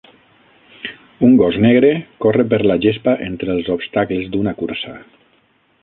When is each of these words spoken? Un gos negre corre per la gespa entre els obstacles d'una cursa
Un 1.27 1.35
gos 1.41 1.59
negre 1.65 1.91
corre 2.25 2.47
per 2.55 2.61
la 2.73 2.79
gespa 2.87 3.15
entre 3.29 3.53
els 3.57 3.71
obstacles 3.77 4.33
d'una 4.33 4.57
cursa 4.65 5.01